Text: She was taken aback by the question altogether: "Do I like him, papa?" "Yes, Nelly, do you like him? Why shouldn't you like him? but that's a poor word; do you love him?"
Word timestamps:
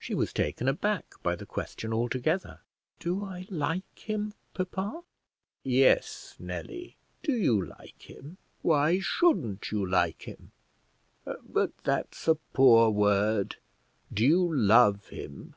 She 0.00 0.12
was 0.12 0.32
taken 0.32 0.66
aback 0.66 1.14
by 1.22 1.36
the 1.36 1.46
question 1.46 1.92
altogether: 1.92 2.62
"Do 2.98 3.24
I 3.24 3.46
like 3.48 3.96
him, 4.10 4.34
papa?" 4.52 5.04
"Yes, 5.62 6.34
Nelly, 6.40 6.96
do 7.22 7.30
you 7.36 7.64
like 7.64 8.10
him? 8.10 8.38
Why 8.62 8.98
shouldn't 8.98 9.70
you 9.70 9.86
like 9.88 10.22
him? 10.22 10.50
but 11.46 11.76
that's 11.84 12.26
a 12.26 12.34
poor 12.52 12.90
word; 12.90 13.54
do 14.12 14.24
you 14.24 14.52
love 14.52 15.10
him?" 15.10 15.54